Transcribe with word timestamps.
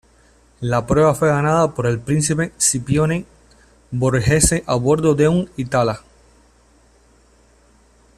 La 0.61 0.87
prueba 0.87 1.13
fue 1.13 1.27
ganada 1.27 1.75
por 1.75 1.85
el 1.85 1.99
príncipe 1.99 2.53
Scipione 2.59 3.23
Borghese 3.91 4.63
a 4.65 4.73
bordo 4.73 5.13
de 5.13 5.27
un 5.27 5.47
Itala. 5.57 6.01